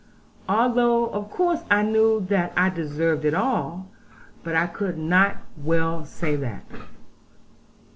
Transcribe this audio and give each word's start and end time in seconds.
Although 0.49 1.09
of 1.11 1.29
course 1.29 1.59
I 1.69 1.83
knew 1.83 2.21
that 2.27 2.53
I 2.57 2.71
deserved 2.71 3.23
it 3.23 3.35
all, 3.35 3.87
but 4.43 4.55
I 4.55 4.65
could 4.65 4.97
not 4.97 5.37
well 5.57 6.05
say 6.05 6.35
that. 6.37 6.65